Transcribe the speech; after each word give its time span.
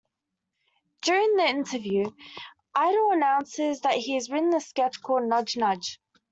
During 1.03 1.35
the 1.35 1.47
interview, 1.47 2.09
Idle 2.73 3.11
announces 3.11 3.81
that 3.81 3.97
he's 3.97 4.31
written 4.31 4.51
a 4.55 4.59
sketch 4.59 4.99
called 5.03 5.25
"Nudge 5.29 5.57
Nudge". 5.57 6.01